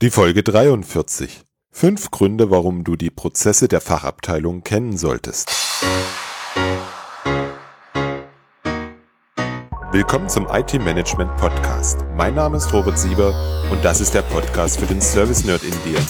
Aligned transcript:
Die 0.00 0.10
Folge 0.10 0.44
43. 0.44 1.42
Fünf 1.72 2.12
Gründe, 2.12 2.52
warum 2.52 2.84
du 2.84 2.94
die 2.94 3.10
Prozesse 3.10 3.66
der 3.66 3.80
Fachabteilung 3.80 4.62
kennen 4.62 4.96
solltest. 4.96 5.50
Willkommen 9.90 10.28
zum 10.28 10.46
IT 10.52 10.74
Management 10.74 11.36
Podcast. 11.36 12.04
Mein 12.14 12.36
Name 12.36 12.58
ist 12.58 12.72
Robert 12.72 12.96
Sieber 12.96 13.34
und 13.72 13.84
das 13.84 14.00
ist 14.00 14.14
der 14.14 14.22
Podcast 14.22 14.78
für 14.78 14.86
den 14.86 15.00
Service 15.00 15.42
Nerd 15.44 15.64
in 15.64 15.74
dir. 15.82 16.00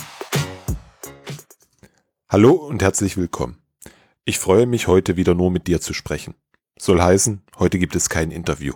Hallo 2.28 2.52
und 2.52 2.82
herzlich 2.82 3.16
willkommen. 3.16 3.56
Ich 4.26 4.38
freue 4.38 4.66
mich 4.66 4.86
heute 4.86 5.16
wieder 5.16 5.34
nur 5.34 5.50
mit 5.50 5.66
dir 5.66 5.80
zu 5.80 5.94
sprechen. 5.94 6.34
Soll 6.78 7.00
heißen, 7.00 7.40
heute 7.58 7.78
gibt 7.78 7.96
es 7.96 8.10
kein 8.10 8.32
Interview. 8.32 8.74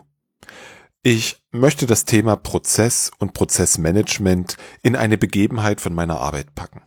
Ich 1.05 1.43
möchte 1.51 1.87
das 1.87 2.05
Thema 2.05 2.37
Prozess 2.37 3.11
und 3.19 3.35
Prozessmanagement 3.35 4.57
in 4.85 4.95
eine 4.95 5.19
Begebenheit 5.19 5.81
von 5.81 5.93
meiner 5.93 6.21
Arbeit 6.21 6.55
packen. 6.55 6.81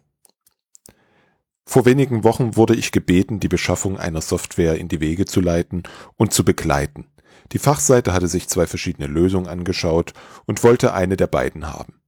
Vor 1.66 1.84
wenigen 1.84 2.24
Wochen 2.24 2.56
wurde 2.56 2.76
ich 2.76 2.94
gebeten, 2.94 3.42
die 3.42 3.50
Beschaffung 3.50 4.00
einer 4.00 4.22
Software 4.22 4.78
in 4.78 4.88
die 4.88 5.02
Wege 5.02 5.26
zu 5.26 5.42
leiten 5.42 5.84
und 6.16 6.32
zu 6.32 6.46
begleiten. 6.46 7.08
Die 7.52 7.60
Fachseite 7.60 8.14
hatte 8.14 8.30
sich 8.30 8.48
zwei 8.48 8.68
verschiedene 8.68 9.08
Lösungen 9.08 9.48
angeschaut 9.48 10.14
und 10.46 10.64
wollte 10.64 10.94
eine 10.94 11.18
der 11.18 11.28
beiden 11.28 11.68
haben. 11.68 12.00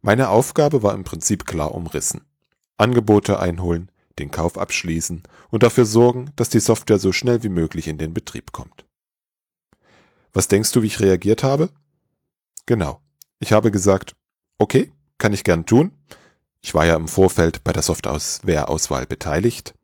Meine 0.00 0.30
Aufgabe 0.30 0.82
war 0.82 0.94
im 0.94 1.04
Prinzip 1.04 1.44
klar 1.44 1.74
umrissen. 1.74 2.22
Angebote 2.78 3.38
einholen, 3.38 3.90
den 4.18 4.30
Kauf 4.30 4.56
abschließen 4.56 5.24
und 5.50 5.62
dafür 5.62 5.84
sorgen, 5.84 6.30
dass 6.36 6.48
die 6.48 6.60
Software 6.60 6.98
so 6.98 7.12
schnell 7.12 7.42
wie 7.42 7.50
möglich 7.50 7.86
in 7.86 7.98
den 7.98 8.14
Betrieb 8.14 8.52
kommt. 8.52 8.87
Was 10.32 10.48
denkst 10.48 10.72
du, 10.72 10.82
wie 10.82 10.86
ich 10.86 11.00
reagiert 11.00 11.42
habe? 11.42 11.70
Genau. 12.66 13.00
Ich 13.40 13.52
habe 13.52 13.70
gesagt, 13.70 14.14
okay, 14.58 14.92
kann 15.18 15.32
ich 15.32 15.44
gern 15.44 15.66
tun. 15.66 15.92
Ich 16.60 16.74
war 16.74 16.86
ja 16.86 16.96
im 16.96 17.08
Vorfeld 17.08 17.64
bei 17.64 17.72
der 17.72 17.82
Software-Auswahl 17.82 19.06
beteiligt. 19.06 19.74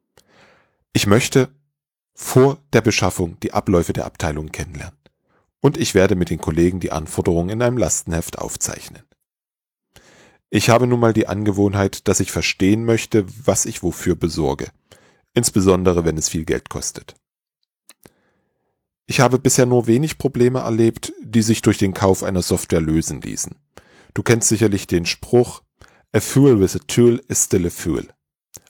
Ich 0.92 1.06
möchte 1.06 1.48
vor 2.14 2.58
der 2.72 2.80
Beschaffung 2.80 3.38
die 3.40 3.52
Abläufe 3.52 3.92
der 3.92 4.06
Abteilung 4.06 4.52
kennenlernen. 4.52 4.98
Und 5.60 5.78
ich 5.78 5.94
werde 5.94 6.14
mit 6.14 6.30
den 6.30 6.40
Kollegen 6.40 6.78
die 6.78 6.92
Anforderungen 6.92 7.50
in 7.50 7.62
einem 7.62 7.78
Lastenheft 7.78 8.38
aufzeichnen. 8.38 9.02
Ich 10.50 10.68
habe 10.68 10.86
nun 10.86 11.00
mal 11.00 11.12
die 11.12 11.26
Angewohnheit, 11.26 12.06
dass 12.06 12.20
ich 12.20 12.30
verstehen 12.30 12.84
möchte, 12.84 13.26
was 13.44 13.64
ich 13.66 13.82
wofür 13.82 14.14
besorge. 14.14 14.68
Insbesondere 15.32 16.04
wenn 16.04 16.16
es 16.16 16.28
viel 16.28 16.44
Geld 16.44 16.68
kostet. 16.68 17.16
Ich 19.06 19.20
habe 19.20 19.38
bisher 19.38 19.66
nur 19.66 19.86
wenig 19.86 20.16
Probleme 20.16 20.60
erlebt, 20.60 21.12
die 21.22 21.42
sich 21.42 21.60
durch 21.62 21.78
den 21.78 21.92
Kauf 21.92 22.22
einer 22.22 22.42
Software 22.42 22.80
lösen 22.80 23.20
ließen. 23.20 23.56
Du 24.14 24.22
kennst 24.22 24.48
sicherlich 24.48 24.86
den 24.86 25.04
Spruch, 25.04 25.62
a 26.12 26.20
fool 26.20 26.58
with 26.60 26.76
a 26.76 26.80
tool 26.86 27.22
is 27.28 27.44
still 27.44 27.66
a 27.66 27.70
fool. 27.70 28.08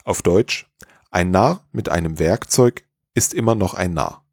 Auf 0.03 0.21
Deutsch, 0.21 0.69
ein 1.09 1.31
Narr 1.31 1.65
mit 1.71 1.87
einem 1.87 2.19
Werkzeug 2.19 2.83
ist 3.13 3.33
immer 3.33 3.55
noch 3.55 3.73
ein 3.75 3.93
Narr. 3.93 4.25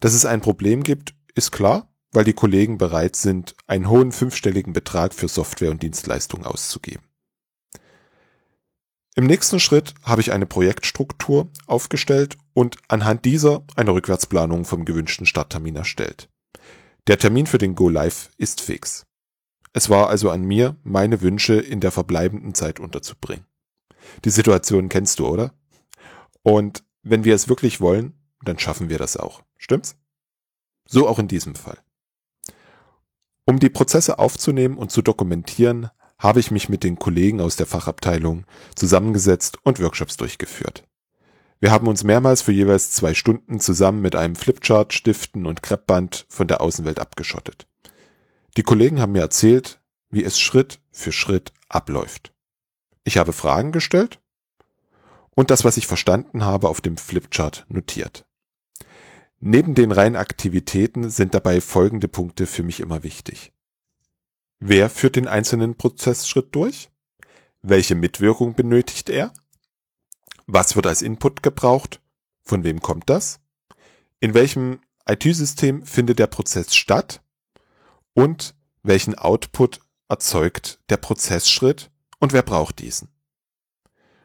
Dass 0.00 0.14
es 0.14 0.24
ein 0.24 0.40
Problem 0.40 0.82
gibt, 0.82 1.14
ist 1.34 1.50
klar, 1.50 1.92
weil 2.12 2.24
die 2.24 2.32
Kollegen 2.32 2.78
bereit 2.78 3.16
sind, 3.16 3.54
einen 3.66 3.88
hohen 3.88 4.12
fünfstelligen 4.12 4.72
Betrag 4.72 5.12
für 5.12 5.28
Software 5.28 5.70
und 5.70 5.82
Dienstleistungen 5.82 6.46
auszugeben. 6.46 7.07
Im 9.18 9.26
nächsten 9.26 9.58
Schritt 9.58 9.94
habe 10.04 10.20
ich 10.20 10.30
eine 10.30 10.46
Projektstruktur 10.46 11.50
aufgestellt 11.66 12.38
und 12.54 12.76
anhand 12.86 13.24
dieser 13.24 13.64
eine 13.74 13.90
Rückwärtsplanung 13.90 14.64
vom 14.64 14.84
gewünschten 14.84 15.26
Starttermin 15.26 15.74
erstellt. 15.74 16.28
Der 17.08 17.18
Termin 17.18 17.48
für 17.48 17.58
den 17.58 17.74
Go 17.74 17.88
Live 17.88 18.30
ist 18.36 18.60
fix. 18.60 19.06
Es 19.72 19.90
war 19.90 20.08
also 20.08 20.30
an 20.30 20.44
mir, 20.44 20.76
meine 20.84 21.20
Wünsche 21.20 21.54
in 21.54 21.80
der 21.80 21.90
verbleibenden 21.90 22.54
Zeit 22.54 22.78
unterzubringen. 22.78 23.44
Die 24.24 24.30
Situation 24.30 24.88
kennst 24.88 25.18
du, 25.18 25.26
oder? 25.26 25.52
Und 26.44 26.84
wenn 27.02 27.24
wir 27.24 27.34
es 27.34 27.48
wirklich 27.48 27.80
wollen, 27.80 28.14
dann 28.44 28.60
schaffen 28.60 28.88
wir 28.88 28.98
das 28.98 29.16
auch. 29.16 29.42
Stimmt's? 29.56 29.96
So 30.86 31.08
auch 31.08 31.18
in 31.18 31.26
diesem 31.26 31.56
Fall. 31.56 31.78
Um 33.46 33.58
die 33.58 33.68
Prozesse 33.68 34.20
aufzunehmen 34.20 34.78
und 34.78 34.92
zu 34.92 35.02
dokumentieren, 35.02 35.90
habe 36.18 36.40
ich 36.40 36.50
mich 36.50 36.68
mit 36.68 36.84
den 36.84 36.98
Kollegen 36.98 37.40
aus 37.40 37.56
der 37.56 37.66
Fachabteilung 37.66 38.44
zusammengesetzt 38.74 39.58
und 39.62 39.80
Workshops 39.80 40.16
durchgeführt. 40.16 40.84
Wir 41.60 41.70
haben 41.70 41.88
uns 41.88 42.04
mehrmals 42.04 42.42
für 42.42 42.52
jeweils 42.52 42.92
zwei 42.92 43.14
Stunden 43.14 43.58
zusammen 43.60 44.00
mit 44.00 44.14
einem 44.14 44.36
Flipchart, 44.36 44.92
Stiften 44.92 45.46
und 45.46 45.62
Kreppband 45.62 46.26
von 46.28 46.46
der 46.46 46.60
Außenwelt 46.60 47.00
abgeschottet. 47.00 47.66
Die 48.56 48.62
Kollegen 48.62 49.00
haben 49.00 49.12
mir 49.12 49.22
erzählt, 49.22 49.80
wie 50.10 50.24
es 50.24 50.38
Schritt 50.38 50.80
für 50.90 51.12
Schritt 51.12 51.52
abläuft. 51.68 52.32
Ich 53.04 53.18
habe 53.18 53.32
Fragen 53.32 53.72
gestellt 53.72 54.20
und 55.34 55.50
das, 55.50 55.64
was 55.64 55.76
ich 55.76 55.86
verstanden 55.86 56.44
habe, 56.44 56.68
auf 56.68 56.80
dem 56.80 56.96
Flipchart 56.96 57.66
notiert. 57.68 58.24
Neben 59.40 59.74
den 59.74 59.92
reinen 59.92 60.16
Aktivitäten 60.16 61.10
sind 61.10 61.34
dabei 61.34 61.60
folgende 61.60 62.08
Punkte 62.08 62.46
für 62.46 62.64
mich 62.64 62.80
immer 62.80 63.04
wichtig. 63.04 63.52
Wer 64.60 64.90
führt 64.90 65.16
den 65.16 65.28
einzelnen 65.28 65.76
Prozessschritt 65.76 66.54
durch? 66.54 66.90
Welche 67.62 67.94
Mitwirkung 67.94 68.54
benötigt 68.54 69.08
er? 69.08 69.32
Was 70.46 70.74
wird 70.74 70.86
als 70.86 71.02
Input 71.02 71.42
gebraucht? 71.42 72.00
Von 72.42 72.64
wem 72.64 72.80
kommt 72.80 73.08
das? 73.08 73.40
In 74.20 74.34
welchem 74.34 74.80
IT-System 75.06 75.84
findet 75.86 76.18
der 76.18 76.26
Prozess 76.26 76.74
statt? 76.74 77.22
Und 78.14 78.56
welchen 78.82 79.14
Output 79.14 79.80
erzeugt 80.08 80.80
der 80.88 80.96
Prozessschritt 80.96 81.90
und 82.18 82.32
wer 82.32 82.42
braucht 82.42 82.80
diesen? 82.80 83.08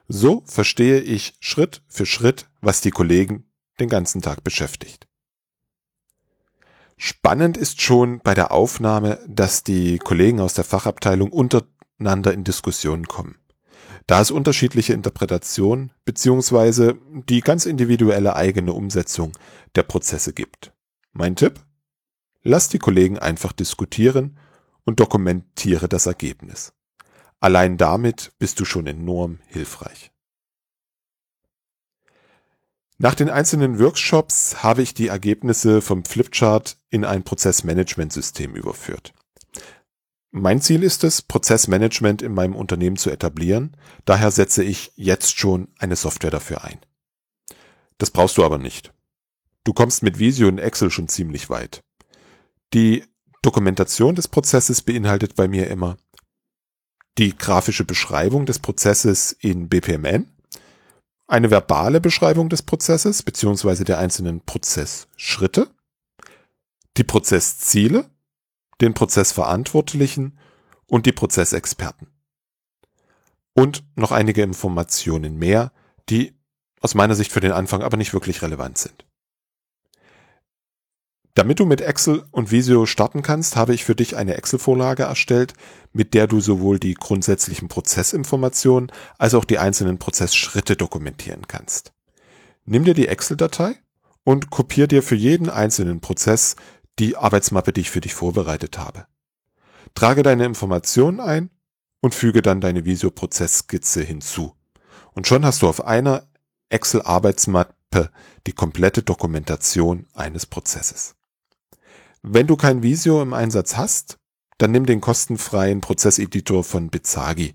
So 0.08 0.44
verstehe 0.46 1.00
ich 1.00 1.36
Schritt 1.40 1.84
für 1.88 2.06
Schritt, 2.06 2.50
was 2.62 2.82
die 2.82 2.92
Kollegen 2.92 3.52
den 3.80 3.90
ganzen 3.90 4.22
Tag 4.22 4.44
beschäftigt. 4.44 5.08
Spannend 6.98 7.58
ist 7.58 7.82
schon 7.82 8.20
bei 8.20 8.34
der 8.34 8.52
Aufnahme, 8.52 9.20
dass 9.28 9.64
die 9.64 9.98
Kollegen 9.98 10.40
aus 10.40 10.54
der 10.54 10.64
Fachabteilung 10.64 11.32
untereinander 11.32 12.34
in 12.34 12.44
Diskussionen 12.44 13.08
kommen. 13.08 13.38
Da 14.08 14.22
es 14.22 14.32
unterschiedliche 14.32 14.94
Interpretationen 14.94 15.92
beziehungsweise 16.06 16.98
die 17.30 17.42
ganz 17.42 17.66
individuelle 17.66 18.36
eigene 18.36 18.74
Umsetzung 18.74 19.32
der 19.76 19.84
Prozesse 19.84 20.34
gibt. 20.34 20.74
Mein 21.14 21.36
Tipp? 21.36 21.60
Lass 22.42 22.68
die 22.68 22.80
Kollegen 22.80 23.18
einfach 23.18 23.54
diskutieren 23.54 24.38
und 24.84 25.00
dokumentiere 25.00 25.88
das 25.88 26.06
Ergebnis. 26.06 26.74
Allein 27.40 27.78
damit 27.78 28.34
bist 28.40 28.60
du 28.60 28.66
schon 28.66 28.88
enorm 28.88 29.40
hilfreich. 29.48 30.13
Nach 33.04 33.16
den 33.16 33.30
einzelnen 33.30 33.80
Workshops 33.80 34.64
habe 34.64 34.82
ich 34.82 34.94
die 34.94 35.10
Ergebnisse 35.10 35.82
vom 35.82 36.06
Flipchart 36.06 36.78
in 36.90 37.04
ein 37.04 37.24
Prozessmanagementsystem 37.24 38.56
überführt. 38.56 39.14
Mein 40.32 40.62
Ziel 40.62 40.84
ist 40.84 41.04
es, 41.04 41.22
Prozessmanagement 41.22 42.22
in 42.22 42.34
meinem 42.34 42.56
Unternehmen 42.56 42.96
zu 42.96 43.10
etablieren, 43.10 43.76
daher 44.06 44.32
setze 44.32 44.64
ich 44.64 44.94
jetzt 44.96 45.38
schon 45.38 45.68
eine 45.80 45.98
Software 45.98 46.32
dafür 46.32 46.64
ein. 46.64 46.80
Das 47.98 48.10
brauchst 48.10 48.38
du 48.38 48.46
aber 48.46 48.58
nicht. 48.58 48.94
Du 49.66 49.74
kommst 49.74 50.02
mit 50.02 50.18
Visio 50.18 50.48
und 50.48 50.60
Excel 50.60 50.90
schon 50.90 51.10
ziemlich 51.10 51.50
weit. 51.50 51.84
Die 52.74 53.04
Dokumentation 53.42 54.16
des 54.16 54.30
Prozesses 54.30 54.82
beinhaltet 54.82 55.36
bei 55.36 55.50
mir 55.50 55.70
immer 55.70 55.98
die 57.18 57.38
grafische 57.38 57.84
Beschreibung 57.84 58.46
des 58.46 58.60
Prozesses 58.60 59.34
in 59.34 59.68
BPMN, 59.68 60.33
eine 61.28 61.50
verbale 61.50 62.02
Beschreibung 62.02 62.50
des 62.50 62.62
Prozesses 62.62 63.24
beziehungsweise 63.24 63.84
der 63.84 64.00
einzelnen 64.00 64.42
Prozessschritte, 64.42 65.70
die 66.98 67.04
Prozessziele, 67.04 68.10
den 68.82 68.94
Prozessverantwortlichen 68.94 70.38
und 70.86 71.06
die 71.06 71.12
Prozessexperten. 71.12 72.08
Und 73.54 73.84
noch 73.96 74.12
einige 74.12 74.44
Informationen 74.44 75.38
mehr, 75.38 75.72
die 76.10 76.36
aus 76.82 76.96
meiner 76.96 77.16
Sicht 77.16 77.32
für 77.32 77.40
den 77.40 77.52
Anfang 77.52 77.82
aber 77.82 77.98
nicht 77.98 78.14
wirklich 78.14 78.42
relevant 78.42 78.78
sind. 78.78 79.06
Damit 81.36 81.60
du 81.60 81.66
mit 81.66 81.82
Excel 81.82 82.24
und 82.30 82.52
Visio 82.52 82.86
starten 82.86 83.24
kannst, 83.24 83.56
habe 83.56 83.74
ich 83.74 83.84
für 83.84 83.96
dich 83.96 84.16
eine 84.16 84.36
Excel-Vorlage 84.36 85.04
erstellt, 85.04 85.54
mit 85.92 86.14
der 86.14 86.28
du 86.28 86.40
sowohl 86.40 86.78
die 86.78 86.94
grundsätzlichen 86.94 87.70
Prozessinformationen 87.70 88.92
als 89.18 89.34
auch 89.34 89.44
die 89.44 89.58
einzelnen 89.58 89.98
Prozessschritte 89.98 90.76
dokumentieren 90.76 91.48
kannst. 91.48 91.92
Nimm 92.66 92.84
dir 92.84 92.94
die 92.94 93.08
Excel-Datei 93.08 93.76
und 94.24 94.52
kopier 94.52 94.86
dir 94.86 95.02
für 95.02 95.16
jeden 95.16 95.50
einzelnen 95.50 96.02
Prozess 96.02 96.56
die 97.00 97.18
Arbeitsmappe, 97.18 97.74
die 97.74 97.82
ich 97.82 97.90
für 97.90 98.02
dich 98.02 98.14
vorbereitet 98.14 98.78
habe. 98.78 99.08
Trage 99.96 100.22
deine 100.22 100.46
Informationen 100.46 101.20
ein 101.20 101.50
und 102.00 102.14
füge 102.14 102.44
dann 102.44 102.62
deine 102.62 102.86
Visio-Prozessskizze 102.86 104.04
hinzu. 104.04 104.54
Und 105.14 105.28
schon 105.28 105.46
hast 105.46 105.64
du 105.64 105.68
auf 105.68 105.84
einer 105.84 106.28
Excel-Arbeitsmappe 106.70 108.12
die 108.46 108.54
komplette 108.54 109.02
Dokumentation 109.02 110.06
eines 110.14 110.46
Prozesses. 110.46 111.16
Wenn 112.26 112.48
du 112.48 112.56
kein 112.56 112.84
Visio 112.84 113.22
im 113.22 113.34
Einsatz 113.34 113.76
hast, 113.76 114.18
dann 114.58 114.72
nimm 114.72 114.86
den 114.86 115.02
kostenfreien 115.02 115.82
Prozesseditor 115.82 116.64
von 116.64 116.90
Bizagi. 116.90 117.54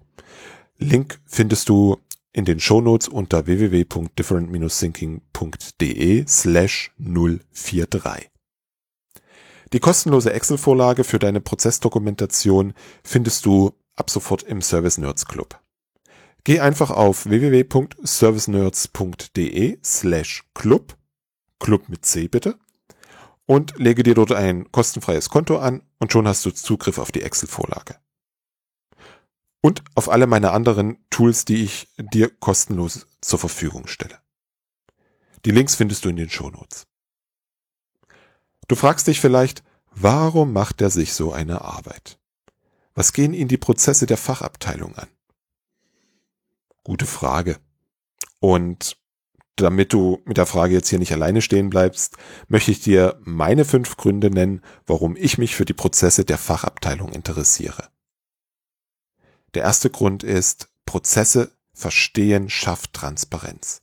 Link 0.76 1.23
findest 1.25 1.70
du 1.70 1.97
in 2.35 2.44
den 2.44 2.61
Shownotes 2.61 3.09
unter 3.09 3.47
www.different-thinking.de 3.47 6.26
slash 6.29 6.93
043. 6.99 8.29
Die 9.73 9.81
kostenlose 9.81 10.35
Excel-Vorlage 10.35 11.03
für 11.03 11.19
deine 11.19 11.41
Prozessdokumentation 11.41 12.75
findest 13.03 13.47
du 13.47 13.73
ab 13.97 14.11
sofort 14.11 14.43
im 14.43 14.61
Service 14.61 14.99
Nerds 14.99 15.25
Club. 15.25 15.59
Geh 16.44 16.61
einfach 16.61 16.91
auf 16.91 17.25
www.servicenerds.de 17.25 19.79
slash 19.82 20.44
club, 20.55 20.94
Club 21.59 21.88
mit 21.88 22.05
C 22.05 22.29
bitte, 22.29 22.59
und 23.48 23.78
lege 23.78 24.02
dir 24.02 24.14
dort 24.14 24.32
ein 24.32 24.70
kostenfreies 24.70 25.30
Konto 25.30 25.58
an 25.58 25.82
und 25.98 26.12
schon 26.12 26.28
hast 26.28 26.44
du 26.44 26.50
Zugriff 26.50 26.98
auf 26.98 27.10
die 27.10 27.22
Excel-Vorlage 27.22 27.96
und 29.62 29.82
auf 29.94 30.10
alle 30.10 30.26
meine 30.26 30.50
anderen 30.50 30.98
Tools, 31.08 31.46
die 31.46 31.64
ich 31.64 31.88
dir 31.96 32.28
kostenlos 32.28 33.06
zur 33.22 33.38
Verfügung 33.38 33.86
stelle. 33.86 34.18
Die 35.46 35.50
Links 35.50 35.76
findest 35.76 36.04
du 36.04 36.10
in 36.10 36.16
den 36.16 36.28
Shownotes. 36.28 36.86
Du 38.68 38.76
fragst 38.76 39.06
dich 39.06 39.18
vielleicht, 39.18 39.64
warum 39.92 40.52
macht 40.52 40.82
er 40.82 40.90
sich 40.90 41.14
so 41.14 41.32
eine 41.32 41.62
Arbeit? 41.62 42.18
Was 42.94 43.14
gehen 43.14 43.32
ihn 43.32 43.48
die 43.48 43.56
Prozesse 43.56 44.04
der 44.04 44.18
Fachabteilung 44.18 44.94
an? 44.96 45.08
Gute 46.84 47.06
Frage. 47.06 47.58
Und 48.40 48.97
damit 49.60 49.93
du 49.93 50.20
mit 50.25 50.37
der 50.37 50.46
Frage 50.46 50.75
jetzt 50.75 50.88
hier 50.88 50.99
nicht 50.99 51.12
alleine 51.12 51.43
stehen 51.43 51.70
bleibst, 51.70 52.16
möchte 52.49 52.70
ich 52.70 52.81
dir 52.81 53.20
meine 53.25 53.64
fünf 53.64 53.96
Gründe 53.96 54.31
nennen, 54.31 54.62
warum 54.87 55.16
ich 55.16 55.38
mich 55.38 55.55
für 55.55 55.64
die 55.64 55.75
Prozesse 55.75 56.25
der 56.25 56.38
Fachabteilung 56.38 57.12
interessiere. 57.12 57.88
Der 59.55 59.62
erste 59.62 59.90
Grund 59.90 60.22
ist, 60.22 60.69
Prozesse 60.87 61.52
verstehen 61.72 62.50
schafft 62.50 62.93
Transparenz. 62.93 63.82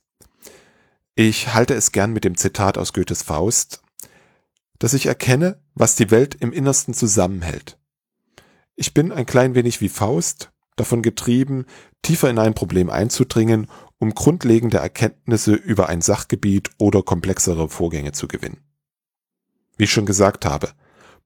Ich 1.14 1.54
halte 1.54 1.74
es 1.74 1.92
gern 1.92 2.12
mit 2.12 2.24
dem 2.24 2.36
Zitat 2.36 2.76
aus 2.78 2.92
Goethes 2.92 3.22
Faust, 3.22 3.82
dass 4.78 4.94
ich 4.94 5.06
erkenne, 5.06 5.62
was 5.74 5.96
die 5.96 6.10
Welt 6.10 6.34
im 6.34 6.52
Innersten 6.52 6.94
zusammenhält. 6.94 7.78
Ich 8.74 8.92
bin 8.92 9.12
ein 9.12 9.24
klein 9.24 9.54
wenig 9.54 9.80
wie 9.80 9.88
Faust, 9.88 10.52
davon 10.76 11.00
getrieben, 11.00 11.64
tiefer 12.02 12.28
in 12.28 12.38
ein 12.38 12.54
Problem 12.54 12.90
einzudringen, 12.90 13.68
um 13.98 14.14
grundlegende 14.14 14.78
Erkenntnisse 14.78 15.54
über 15.54 15.88
ein 15.88 16.02
Sachgebiet 16.02 16.70
oder 16.78 17.02
komplexere 17.02 17.68
Vorgänge 17.68 18.12
zu 18.12 18.28
gewinnen. 18.28 18.60
Wie 19.76 19.84
ich 19.84 19.92
schon 19.92 20.06
gesagt 20.06 20.44
habe, 20.44 20.70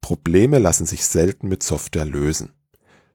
Probleme 0.01 0.59
lassen 0.59 0.87
sich 0.87 1.05
selten 1.05 1.49
mit 1.49 1.63
Software 1.63 2.05
lösen. 2.05 2.53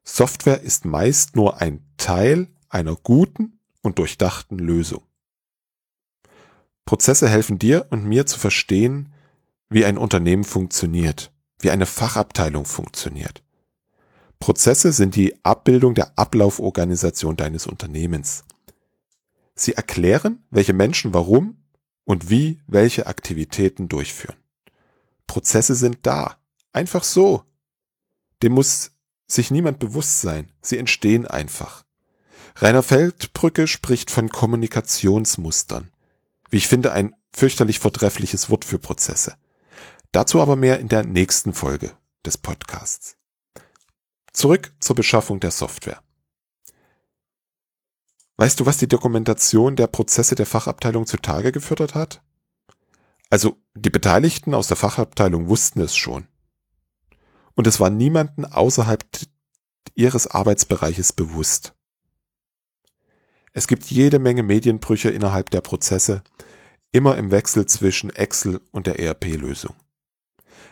Software 0.04 0.62
ist 0.62 0.86
meist 0.86 1.36
nur 1.36 1.62
ein 1.62 1.84
Teil 1.98 2.48
einer 2.69 2.96
guten 2.96 3.60
und 3.81 4.00
durchdachten 4.00 4.60
Lösung. 4.60 5.04
Prozesse 6.86 7.28
helfen 7.28 7.58
dir 7.58 7.88
und 7.90 8.06
mir 8.06 8.25
zu 8.25 8.40
verstehen, 8.40 9.12
wie 9.69 9.86
ein 9.86 9.98
Unternehmen 9.98 10.44
funktioniert, 10.44 11.31
wie 11.60 11.72
eine 11.72 11.88
Fachabteilung 11.88 12.66
funktioniert. 12.66 13.44
Prozesse 14.40 14.92
sind 14.92 15.16
die 15.16 15.44
Abbildung 15.44 15.96
der 15.96 16.18
Ablauforganisation 16.19 17.36
deines 17.36 17.66
Unternehmens. 17.66 18.44
Sie 19.56 19.74
erklären, 19.74 20.44
welche 20.50 20.74
Menschen 20.74 21.13
warum 21.13 21.63
und 22.04 22.30
wie 22.30 22.62
welche 22.68 23.07
Aktivitäten 23.07 23.88
durchführen. 23.88 24.38
Prozesse 25.28 25.75
sind 25.75 26.00
da. 26.04 26.38
Einfach 26.72 27.04
so. 27.04 27.44
Dem 28.44 28.52
muss 28.52 28.92
sich 29.28 29.50
niemand 29.50 29.80
bewusst 29.80 30.22
sein. 30.22 30.52
Sie 30.62 30.78
entstehen 30.78 31.25
einfach. 31.25 31.84
Rainer 32.57 32.84
Feldbrücke 32.84 33.68
spricht 33.68 34.12
von 34.12 34.30
Kommunikationsmustern. 34.30 35.92
Wie 36.50 36.58
ich 36.58 36.68
finde, 36.68 36.92
ein 36.92 37.16
fürchterlich 37.34 37.80
vortreffliches 37.80 38.50
Wort 38.50 38.66
für 38.66 38.80
Prozesse. 38.80 39.36
Dazu 40.12 40.42
aber 40.42 40.56
mehr 40.56 40.80
in 40.80 40.88
der 40.88 41.04
nächsten 41.04 41.54
Folge 41.54 41.92
des 42.25 42.38
Podcasts. 42.38 43.18
Zurück 44.31 44.74
zur 44.80 44.96
Beschaffung 44.96 45.40
der 45.40 45.51
Software. 45.51 46.01
Weißt 48.38 48.60
du, 48.60 48.66
was 48.66 48.78
die 48.78 48.88
Dokumentation 48.88 49.76
der 49.76 49.88
Prozesse 49.88 50.36
der 50.36 50.46
Fachabteilung 50.46 51.06
zutage 51.06 51.52
gefördert 51.52 51.96
hat? 51.96 52.22
Also 53.30 53.58
die 53.74 53.90
Beteiligten 53.90 54.54
aus 54.54 54.68
der 54.68 54.78
Fachabteilung 54.78 55.48
wussten 55.48 55.82
es 55.82 55.96
schon 55.96 56.28
und 57.56 57.68
es 57.68 57.80
war 57.80 57.90
niemanden 57.90 58.46
außerhalb 58.46 59.04
ihres 59.96 60.28
Arbeitsbereiches 60.28 61.14
bewusst. 61.14 61.74
Es 63.54 63.68
gibt 63.68 63.86
jede 63.86 64.20
Menge 64.20 64.44
Medienbrüche 64.44 65.10
innerhalb 65.10 65.50
der 65.50 65.62
Prozesse, 65.62 66.24
immer 66.92 67.18
im 67.18 67.32
Wechsel 67.32 67.66
zwischen 67.66 68.10
Excel 68.10 68.62
und 68.72 68.88
der 68.88 69.00
ERP-Lösung. 69.00 69.76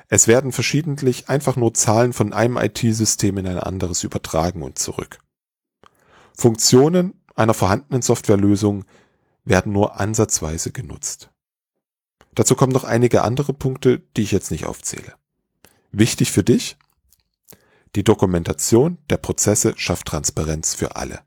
Es 0.09 0.27
werden 0.27 0.51
verschiedentlich 0.51 1.29
einfach 1.29 1.55
nur 1.55 1.73
Zahlen 1.73 2.11
von 2.11 2.33
einem 2.33 2.57
IT-System 2.57 3.37
in 3.37 3.47
ein 3.47 3.57
anderes 3.57 4.03
übertragen 4.03 4.61
und 4.61 4.77
zurück. 4.77 5.19
Funktionen 6.37 7.22
einer 7.35 7.53
vorhandenen 7.53 8.01
Softwarelösung 8.01 8.85
werden 9.43 9.73
nur 9.73 9.99
ansatzweise 9.99 10.71
genutzt. 10.71 11.29
Dazu 12.35 12.55
kommen 12.55 12.71
noch 12.73 12.83
einige 12.83 13.23
andere 13.23 13.53
Punkte, 13.53 13.99
die 14.15 14.23
ich 14.23 14.31
jetzt 14.31 14.51
nicht 14.51 14.65
aufzähle. 14.65 15.13
Wichtig 15.91 16.31
für 16.31 16.43
dich? 16.43 16.77
Die 17.95 18.03
Dokumentation 18.03 18.97
der 19.09 19.17
Prozesse 19.17 19.73
schafft 19.77 20.07
Transparenz 20.07 20.73
für 20.73 20.95
alle. 20.95 21.21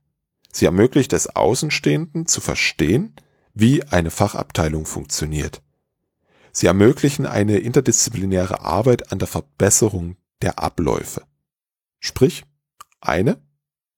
Sie 0.53 0.64
ermöglicht 0.64 1.12
es 1.12 1.37
Außenstehenden 1.37 2.26
zu 2.26 2.41
verstehen, 2.41 3.14
wie 3.55 3.85
eine 3.85 4.11
Fachabteilung 4.11 4.85
funktioniert. 4.85 5.62
Sie 6.50 6.67
ermöglichen 6.67 7.26
eine 7.26 7.59
interdisziplinäre 7.59 8.62
Arbeit 8.62 9.12
an 9.12 9.19
der 9.19 9.29
Verbesserung 9.29 10.17
der 10.43 10.59
Abläufe. 10.59 11.23
Sprich, 12.00 12.44
eine 13.00 13.41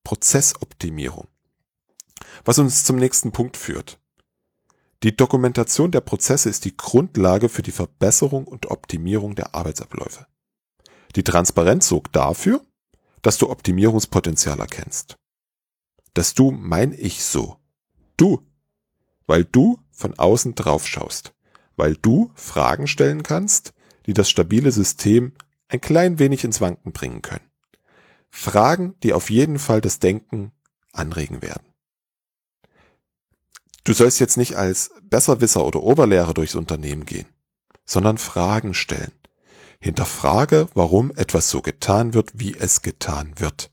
Prozessoptimierung. 0.03 1.27
Was 2.45 2.59
uns 2.59 2.83
zum 2.83 2.95
nächsten 2.95 3.31
Punkt 3.31 3.57
führt. 3.57 3.99
Die 5.03 5.15
Dokumentation 5.15 5.91
der 5.91 6.01
Prozesse 6.01 6.49
ist 6.49 6.65
die 6.65 6.75
Grundlage 6.75 7.47
für 7.47 7.61
die 7.61 7.71
Verbesserung 7.71 8.45
und 8.45 8.69
Optimierung 8.69 9.35
der 9.35 9.55
Arbeitsabläufe. 9.55 10.27
Die 11.15 11.23
Transparenz 11.23 11.87
sorgt 11.87 12.15
dafür, 12.15 12.61
dass 13.21 13.37
du 13.37 13.49
Optimierungspotenzial 13.49 14.59
erkennst. 14.59 15.17
Dass 16.13 16.33
du 16.33 16.51
mein 16.51 16.91
Ich 16.91 17.23
so. 17.23 17.57
Du. 18.17 18.45
Weil 19.25 19.45
du 19.45 19.79
von 19.91 20.17
außen 20.17 20.55
drauf 20.55 20.87
schaust. 20.87 21.33
Weil 21.75 21.95
du 21.95 22.31
Fragen 22.35 22.87
stellen 22.87 23.23
kannst, 23.23 23.73
die 24.05 24.13
das 24.13 24.29
stabile 24.29 24.71
System 24.71 25.33
ein 25.69 25.79
klein 25.79 26.19
wenig 26.19 26.43
ins 26.43 26.61
Wanken 26.61 26.91
bringen 26.91 27.21
können. 27.21 27.49
Fragen, 28.29 28.95
die 29.03 29.13
auf 29.13 29.29
jeden 29.29 29.59
Fall 29.59 29.81
das 29.81 29.99
Denken 29.99 30.51
anregen 30.91 31.41
werden. 31.41 31.68
Du 33.83 33.93
sollst 33.93 34.19
jetzt 34.19 34.37
nicht 34.37 34.55
als 34.55 34.91
Besserwisser 35.03 35.65
oder 35.65 35.81
Oberlehrer 35.81 36.33
durchs 36.33 36.55
Unternehmen 36.55 37.05
gehen, 37.05 37.27
sondern 37.85 38.17
Fragen 38.17 38.73
stellen. 38.73 39.11
Hinterfrage, 39.79 40.67
warum 40.73 41.11
etwas 41.15 41.49
so 41.49 41.61
getan 41.61 42.13
wird, 42.13 42.31
wie 42.33 42.53
es 42.53 42.81
getan 42.81 43.33
wird. 43.37 43.71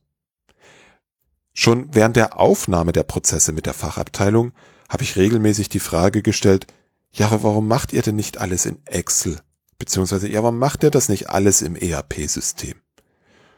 Schon 1.53 1.95
während 1.95 2.17
der 2.17 2.39
Aufnahme 2.39 2.93
der 2.93 3.03
Prozesse 3.03 3.53
mit 3.53 3.67
der 3.67 3.75
Fachabteilung 3.75 4.53
habe 4.89 5.03
ich 5.03 5.17
regelmäßig 5.17 5.69
die 5.69 5.81
Frage 5.81 6.23
gestellt, 6.23 6.67
ja, 7.13 7.27
aber 7.27 7.43
warum 7.43 7.67
macht 7.67 7.93
ihr 7.93 8.03
denn 8.03 8.17
nicht 8.17 8.39
alles 8.39 8.67
in 8.67 8.85
Excel? 8.85 9.41
Beziehungsweise, 9.79 10.29
ja, 10.29 10.43
warum 10.43 10.59
macht 10.59 10.83
ihr 10.83 10.91
das 10.91 11.09
nicht 11.09 11.31
alles 11.31 11.63
im 11.63 11.75
ERP-System? 11.75 12.75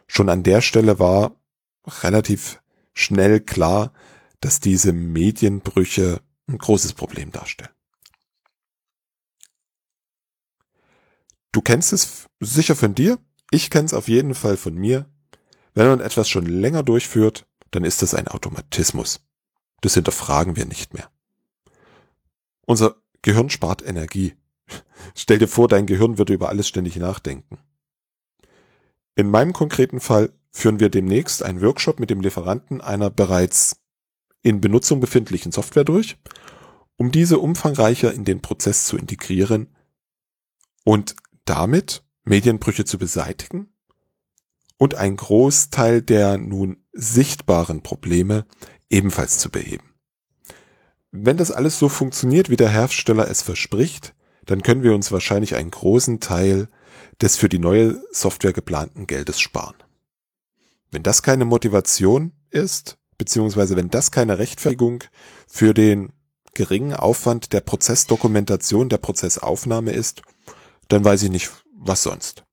Schon 0.07 0.29
an 0.29 0.43
der 0.43 0.61
Stelle 0.63 0.99
war 0.99 1.33
relativ 2.03 2.63
schnell 2.95 3.41
klar, 3.41 3.93
dass 4.41 4.61
diese 4.61 4.93
Medienbrüche 4.93 6.21
ein 6.49 6.59
großes 6.59 6.95
Problem 6.95 7.31
darstellen. 7.31 7.71
Du 11.53 11.63
kennst 11.63 11.93
es 11.93 12.27
sicher 12.41 12.77
von 12.77 12.95
dir. 12.95 13.19
Ich 13.51 13.71
kenne 13.71 13.87
es 13.87 13.95
auf 13.95 14.09
jeden 14.09 14.35
Fall 14.35 14.57
von 14.57 14.75
mir. 14.75 15.07
Wenn 15.75 15.87
man 15.89 16.01
etwas 16.01 16.29
schon 16.29 16.47
länger 16.47 16.83
durchführt, 16.83 17.47
dann 17.71 17.85
ist 17.85 18.03
das 18.03 18.15
ein 18.15 18.29
Automatismus. 18.29 19.21
Das 19.81 19.95
hinterfragen 19.95 20.57
wir 20.57 20.67
nicht 20.67 20.95
mehr. 20.95 21.11
Unser 22.67 22.97
Gehirn 23.23 23.51
spart 23.51 23.87
Energie. 23.87 24.35
Stell 25.15 25.39
dir 25.39 25.49
vor, 25.49 25.69
dein 25.69 25.87
Gehirn 25.87 26.19
würde 26.19 26.35
über 26.35 26.49
alles 26.49 26.69
ständig 26.69 26.97
nachdenken. 26.97 27.59
In 29.15 29.31
meinem 29.31 29.53
konkreten 29.53 30.01
Fall 30.01 30.33
führen 30.53 30.81
wir 30.81 30.91
demnächst 30.91 31.43
einen 31.43 31.63
Workshop 31.63 31.99
mit 31.99 32.11
dem 32.11 32.21
Lieferanten 32.21 32.81
einer 32.81 33.11
bereits 33.11 33.81
in 34.49 34.61
Benutzung 34.61 35.01
befindlichen 35.01 35.53
Software 35.53 35.85
durch, 35.85 36.17
um 36.97 37.13
diese 37.13 37.39
umfangreicher 37.39 38.13
in 38.13 38.25
den 38.25 38.41
Prozess 38.43 38.87
zu 38.87 38.97
integrieren 38.97 39.69
und 40.85 41.17
damit 41.45 42.03
Medienbrüche 42.25 42.85
zu 42.85 42.99
beseitigen 42.99 43.73
und 44.79 44.95
ein 44.95 45.17
Großteil 45.17 46.03
der 46.03 46.39
nun 46.39 46.85
sichtbaren 46.93 47.83
Probleme 47.83 48.47
ebenfalls 48.91 49.39
zu 49.39 49.51
beheben. 49.51 49.95
Wenn 51.11 51.37
das 51.37 51.51
alles 51.51 51.79
so 51.79 51.89
funktioniert, 51.89 52.51
wie 52.51 52.57
der 52.57 52.71
Hersteller 52.71 53.31
es 53.31 53.43
verspricht, 53.43 54.15
dann 54.45 54.63
können 54.63 54.83
wir 54.83 54.95
uns 54.95 55.13
wahrscheinlich 55.13 55.57
einen 55.57 55.71
großen 55.71 56.21
Teil 56.21 56.69
des 57.21 57.37
für 57.37 57.49
die 57.49 57.59
neue 57.59 58.03
Software 58.11 58.53
geplanten 58.53 59.07
Geldes 59.07 59.41
sparen. 59.41 59.77
Wenn 60.91 61.03
das 61.03 61.23
keine 61.23 61.45
Motivation 61.45 62.33
ist, 62.51 62.99
beziehungsweise 63.19 63.77
wenn 63.77 63.91
das 63.91 64.11
keine 64.11 64.39
Rechtfertigung 64.39 65.05
für 65.47 65.75
den 65.75 66.13
geringen 66.55 66.95
Aufwand 66.95 67.53
der 67.53 67.61
Prozessdokumentation, 67.61 68.89
der 68.89 68.99
Prozessaufnahme 68.99 69.93
ist, 69.93 70.23
dann 70.89 71.05
weiß 71.05 71.25
ich 71.25 71.31
nicht, 71.31 71.51
was 71.73 72.03
sonst. 72.03 72.45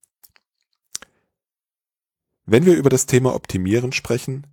Wenn 2.46 2.66
wir 2.66 2.76
über 2.76 2.90
das 2.90 3.06
Thema 3.08 3.34
Optimieren 3.34 3.92
sprechen, 3.92 4.46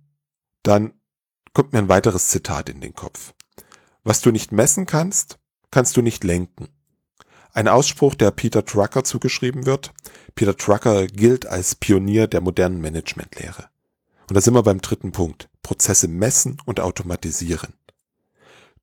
dann 0.63 0.93
kommt 1.53 1.73
mir 1.73 1.79
ein 1.79 1.89
weiteres 1.89 2.29
Zitat 2.29 2.69
in 2.69 2.81
den 2.81 2.95
Kopf. 2.95 3.33
Was 4.03 4.21
du 4.21 4.31
nicht 4.31 4.51
messen 4.51 4.85
kannst, 4.85 5.37
kannst 5.69 5.95
du 5.97 6.01
nicht 6.01 6.23
lenken. 6.23 6.69
Ein 7.53 7.67
Ausspruch, 7.67 8.15
der 8.15 8.31
Peter 8.31 8.63
Drucker 8.63 9.03
zugeschrieben 9.03 9.67
wird. 9.67 9.93
Peter 10.33 10.55
Drucker 10.55 11.05
gilt 11.05 11.45
als 11.45 11.75
Pionier 11.75 12.25
der 12.25 12.41
modernen 12.41 12.81
Managementlehre. 12.81 13.69
Und 14.29 14.35
da 14.35 14.41
sind 14.41 14.53
wir 14.53 14.63
beim 14.63 14.81
dritten 14.81 15.11
Punkt. 15.11 15.49
Prozesse 15.61 16.07
messen 16.07 16.57
und 16.65 16.79
automatisieren. 16.79 17.73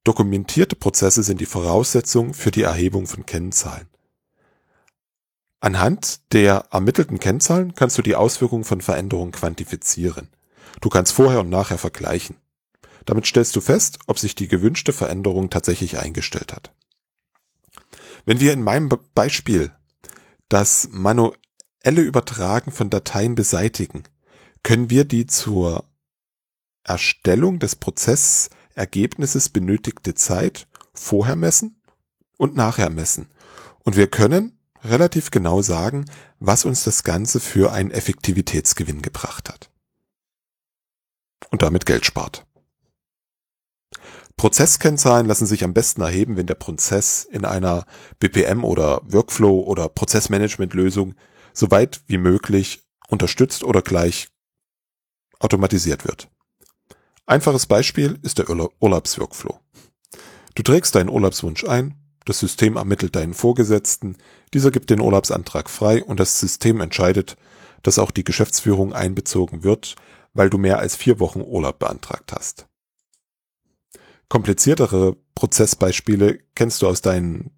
Dokumentierte 0.04 0.76
Prozesse 0.76 1.22
sind 1.22 1.40
die 1.40 1.46
Voraussetzung 1.46 2.32
für 2.32 2.50
die 2.50 2.62
Erhebung 2.62 3.06
von 3.06 3.26
Kennzahlen. 3.26 3.88
Anhand 5.60 6.32
der 6.32 6.64
ermittelten 6.70 7.20
Kennzahlen 7.20 7.74
kannst 7.74 7.98
du 7.98 8.02
die 8.02 8.16
Auswirkungen 8.16 8.64
von 8.64 8.80
Veränderungen 8.80 9.32
quantifizieren. 9.32 10.30
Du 10.80 10.88
kannst 10.88 11.12
vorher 11.12 11.40
und 11.40 11.50
nachher 11.50 11.76
vergleichen. 11.76 12.36
Damit 13.04 13.26
stellst 13.26 13.54
du 13.56 13.60
fest, 13.60 13.98
ob 14.06 14.18
sich 14.18 14.34
die 14.34 14.48
gewünschte 14.48 14.94
Veränderung 14.94 15.50
tatsächlich 15.50 15.98
eingestellt 15.98 16.54
hat. 16.54 16.72
Wenn 18.24 18.40
wir 18.40 18.52
in 18.52 18.62
meinem 18.62 18.88
Beispiel 19.14 19.72
das 20.48 20.88
manuelle 20.90 21.34
Übertragen 21.84 22.72
von 22.72 22.88
Dateien 22.88 23.34
beseitigen, 23.34 24.04
können 24.62 24.90
wir 24.90 25.04
die 25.04 25.26
zur 25.26 25.84
Erstellung 26.84 27.58
des 27.58 27.76
Prozessergebnisses 27.76 29.48
benötigte 29.48 30.14
Zeit 30.14 30.66
vorher 30.92 31.36
messen 31.36 31.80
und 32.36 32.56
nachher 32.56 32.90
messen. 32.90 33.28
Und 33.84 33.96
wir 33.96 34.08
können 34.08 34.58
relativ 34.82 35.30
genau 35.30 35.62
sagen, 35.62 36.06
was 36.38 36.64
uns 36.64 36.84
das 36.84 37.04
Ganze 37.04 37.40
für 37.40 37.72
einen 37.72 37.90
Effektivitätsgewinn 37.90 39.02
gebracht 39.02 39.48
hat. 39.48 39.70
Und 41.50 41.62
damit 41.62 41.86
Geld 41.86 42.06
spart. 42.06 42.46
Prozesskennzahlen 44.36 45.26
lassen 45.26 45.44
sich 45.44 45.64
am 45.64 45.74
besten 45.74 46.00
erheben, 46.00 46.38
wenn 46.38 46.46
der 46.46 46.54
Prozess 46.54 47.24
in 47.24 47.44
einer 47.44 47.84
BPM 48.20 48.64
oder 48.64 49.02
Workflow 49.04 49.60
oder 49.60 49.90
Prozessmanagement-Lösung 49.90 51.14
so 51.52 51.70
weit 51.70 52.00
wie 52.06 52.16
möglich 52.16 52.86
unterstützt 53.08 53.64
oder 53.64 53.82
gleich 53.82 54.28
automatisiert 55.40 56.06
wird. 56.06 56.28
Einfaches 57.26 57.66
Beispiel 57.66 58.18
ist 58.22 58.38
der 58.38 58.48
Urlaubsworkflow. 58.48 59.58
Du 60.54 60.62
trägst 60.62 60.94
deinen 60.94 61.08
Urlaubswunsch 61.08 61.64
ein, 61.64 61.94
das 62.24 62.38
System 62.38 62.76
ermittelt 62.76 63.16
deinen 63.16 63.34
Vorgesetzten, 63.34 64.16
dieser 64.54 64.70
gibt 64.70 64.90
den 64.90 65.00
Urlaubsantrag 65.00 65.70
frei 65.70 66.04
und 66.04 66.20
das 66.20 66.38
System 66.38 66.80
entscheidet, 66.80 67.36
dass 67.82 67.98
auch 67.98 68.10
die 68.10 68.24
Geschäftsführung 68.24 68.92
einbezogen 68.92 69.64
wird, 69.64 69.96
weil 70.34 70.50
du 70.50 70.58
mehr 70.58 70.78
als 70.78 70.96
vier 70.96 71.18
Wochen 71.18 71.40
Urlaub 71.40 71.78
beantragt 71.78 72.32
hast. 72.32 72.66
Kompliziertere 74.28 75.16
Prozessbeispiele 75.34 76.38
kennst 76.54 76.82
du 76.82 76.88
aus 76.88 77.00
deinen 77.00 77.50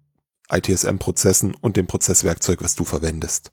ITSM-Prozessen 0.49 1.55
und 1.55 1.77
dem 1.77 1.87
Prozesswerkzeug, 1.87 2.63
was 2.63 2.75
du 2.75 2.83
verwendest. 2.83 3.51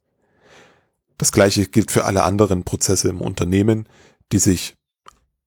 Das 1.19 1.33
gleiche 1.33 1.67
gilt 1.67 1.91
für 1.91 2.07
alle 2.07 2.23
anderen 2.23 2.65
Prozesse 2.65 3.09
im 3.09 3.21
Unternehmen, 3.21 3.87
die 4.33 4.39
sich 4.39 4.77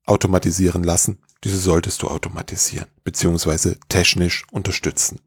automatisieren 0.05 0.83
lassen. 0.83 1.19
Diese 1.43 1.57
solltest 1.57 2.01
du 2.01 2.07
automatisieren, 2.07 2.87
beziehungsweise 3.03 3.77
technisch 3.89 4.45
unterstützen. 4.51 5.19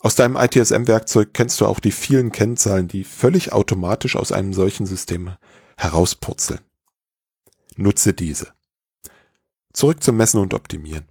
Aus 0.00 0.14
deinem 0.14 0.36
ITSM-Werkzeug 0.36 1.34
kennst 1.34 1.60
du 1.60 1.66
auch 1.66 1.80
die 1.80 1.90
vielen 1.90 2.30
Kennzahlen, 2.30 2.86
die 2.86 3.02
völlig 3.02 3.52
automatisch 3.52 4.14
aus 4.14 4.30
einem 4.30 4.52
solchen 4.52 4.86
System 4.86 5.34
herauspurzeln. 5.76 6.60
Nutze 7.76 8.12
diese. 8.12 8.52
Zurück 9.72 10.02
zum 10.02 10.16
Messen 10.16 10.40
und 10.40 10.54
Optimieren. 10.54 11.06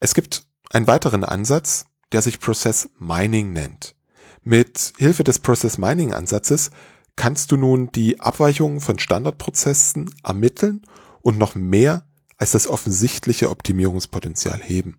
Es 0.00 0.14
gibt 0.14 0.46
einen 0.70 0.86
weiteren 0.86 1.24
Ansatz, 1.24 1.86
der 2.12 2.22
sich 2.22 2.40
Process 2.40 2.90
Mining 2.98 3.52
nennt. 3.52 3.94
Mit 4.42 4.92
Hilfe 4.98 5.24
des 5.24 5.38
Process 5.38 5.78
Mining 5.78 6.12
Ansatzes 6.12 6.70
kannst 7.18 7.50
du 7.50 7.56
nun 7.56 7.90
die 7.90 8.20
Abweichungen 8.20 8.80
von 8.80 8.98
Standardprozessen 8.98 10.14
ermitteln 10.22 10.82
und 11.20 11.36
noch 11.36 11.56
mehr 11.56 12.06
als 12.36 12.52
das 12.52 12.68
offensichtliche 12.68 13.50
Optimierungspotenzial 13.50 14.60
heben. 14.62 14.98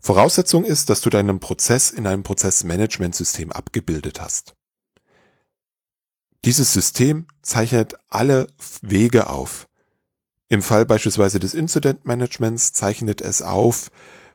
Voraussetzung 0.00 0.64
ist, 0.64 0.88
dass 0.88 1.02
du 1.02 1.10
deinen 1.10 1.38
Prozess 1.38 1.90
in 1.90 2.06
einem 2.06 2.22
Prozessmanagementsystem 2.22 3.52
abgebildet 3.52 4.20
hast. 4.22 4.56
Dieses 6.46 6.72
System 6.72 7.26
zeichnet 7.42 7.94
alle 8.08 8.46
Wege 8.80 9.28
auf. 9.28 9.68
Im 10.48 10.62
Fall 10.62 10.86
beispielsweise 10.86 11.38
des 11.38 11.52
Incident 11.52 12.06
Managements 12.06 12.72
zeichnet 12.72 13.20
es 13.20 13.42
auf, 13.42 13.90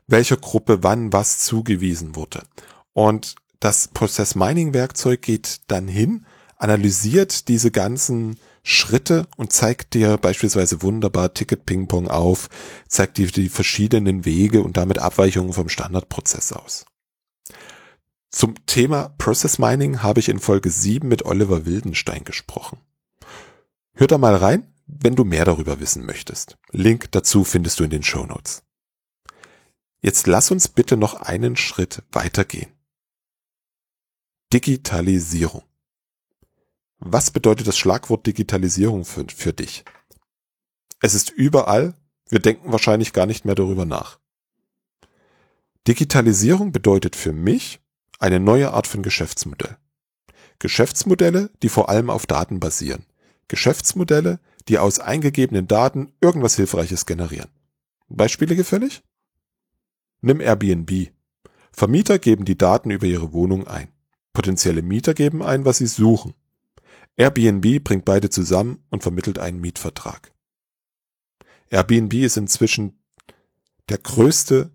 welcher 0.06 0.36
Gruppe 0.36 0.84
wann 0.84 1.12
was 1.12 1.40
zugewiesen 1.40 2.14
wurde. 2.14 2.44
Und 2.92 3.34
das 3.58 3.88
Prozess 3.88 4.36
Mining 4.36 4.74
Werkzeug 4.74 5.22
geht 5.22 5.62
dann 5.66 5.88
hin, 5.88 6.24
analysiert 6.62 7.48
diese 7.48 7.70
ganzen 7.70 8.38
Schritte 8.62 9.26
und 9.36 9.52
zeigt 9.52 9.94
dir 9.94 10.16
beispielsweise 10.16 10.82
wunderbar 10.82 11.34
Ticket 11.34 11.66
Ping 11.66 11.88
Pong 11.88 12.06
auf, 12.08 12.48
zeigt 12.86 13.18
dir 13.18 13.26
die 13.26 13.48
verschiedenen 13.48 14.24
Wege 14.24 14.62
und 14.62 14.76
damit 14.76 14.98
Abweichungen 14.98 15.52
vom 15.52 15.68
Standardprozess 15.68 16.52
aus. 16.52 16.86
Zum 18.30 18.54
Thema 18.66 19.10
Process 19.18 19.58
Mining 19.58 20.02
habe 20.02 20.20
ich 20.20 20.28
in 20.28 20.38
Folge 20.38 20.70
7 20.70 21.06
mit 21.06 21.24
Oliver 21.24 21.66
Wildenstein 21.66 22.24
gesprochen. 22.24 22.78
Hör 23.94 24.06
da 24.06 24.16
mal 24.16 24.36
rein, 24.36 24.72
wenn 24.86 25.16
du 25.16 25.24
mehr 25.24 25.44
darüber 25.44 25.80
wissen 25.80 26.06
möchtest. 26.06 26.56
Link 26.70 27.10
dazu 27.10 27.44
findest 27.44 27.80
du 27.80 27.84
in 27.84 27.90
den 27.90 28.04
Show 28.04 28.24
Notes. 28.24 28.62
Jetzt 30.00 30.26
lass 30.26 30.50
uns 30.50 30.68
bitte 30.68 30.96
noch 30.96 31.14
einen 31.14 31.56
Schritt 31.56 32.02
weitergehen. 32.12 32.70
Digitalisierung. 34.52 35.64
Was 37.04 37.32
bedeutet 37.32 37.66
das 37.66 37.76
Schlagwort 37.76 38.28
Digitalisierung 38.28 39.04
für, 39.04 39.26
für 39.28 39.52
dich? 39.52 39.84
Es 41.00 41.14
ist 41.14 41.30
überall, 41.30 41.94
wir 42.28 42.38
denken 42.38 42.70
wahrscheinlich 42.70 43.12
gar 43.12 43.26
nicht 43.26 43.44
mehr 43.44 43.56
darüber 43.56 43.84
nach. 43.84 44.20
Digitalisierung 45.88 46.70
bedeutet 46.70 47.16
für 47.16 47.32
mich 47.32 47.80
eine 48.20 48.38
neue 48.38 48.72
Art 48.72 48.86
von 48.86 49.02
Geschäftsmodell. 49.02 49.78
Geschäftsmodelle, 50.60 51.50
die 51.64 51.68
vor 51.68 51.88
allem 51.88 52.08
auf 52.08 52.26
Daten 52.26 52.60
basieren. 52.60 53.04
Geschäftsmodelle, 53.48 54.38
die 54.68 54.78
aus 54.78 55.00
eingegebenen 55.00 55.66
Daten 55.66 56.12
irgendwas 56.20 56.54
Hilfreiches 56.54 57.04
generieren. 57.04 57.50
Beispiele 58.08 58.54
gefällig? 58.54 59.02
Nimm 60.20 60.40
Airbnb. 60.40 61.10
Vermieter 61.72 62.20
geben 62.20 62.44
die 62.44 62.56
Daten 62.56 62.92
über 62.92 63.06
ihre 63.06 63.32
Wohnung 63.32 63.66
ein. 63.66 63.88
Potenzielle 64.32 64.82
Mieter 64.82 65.14
geben 65.14 65.42
ein, 65.42 65.64
was 65.64 65.78
sie 65.78 65.88
suchen. 65.88 66.34
Airbnb 67.16 67.84
bringt 67.84 68.04
beide 68.04 68.30
zusammen 68.30 68.84
und 68.90 69.02
vermittelt 69.02 69.38
einen 69.38 69.60
Mietvertrag. 69.60 70.32
Airbnb 71.68 72.14
ist 72.14 72.36
inzwischen 72.36 73.02
der 73.88 73.98
größte 73.98 74.72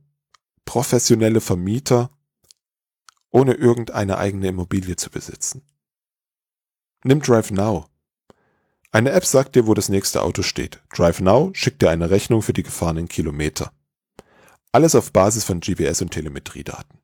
professionelle 0.65 1.41
Vermieter, 1.41 2.11
ohne 3.29 3.53
irgendeine 3.53 4.17
eigene 4.17 4.47
Immobilie 4.47 4.95
zu 4.95 5.09
besitzen. 5.09 5.63
Nimm 7.03 7.21
Drive 7.21 7.51
Now. 7.51 7.85
Eine 8.91 9.11
App 9.11 9.25
sagt 9.25 9.55
dir, 9.55 9.67
wo 9.67 9.73
das 9.73 9.89
nächste 9.89 10.21
Auto 10.21 10.41
steht. 10.41 10.81
Drive 10.93 11.19
Now 11.19 11.51
schickt 11.53 11.81
dir 11.81 11.89
eine 11.89 12.09
Rechnung 12.09 12.41
für 12.41 12.53
die 12.53 12.63
gefahrenen 12.63 13.07
Kilometer. 13.07 13.71
Alles 14.71 14.95
auf 14.95 15.11
Basis 15.13 15.43
von 15.43 15.59
GPS 15.59 16.01
und 16.01 16.11
Telemetriedaten. 16.11 16.99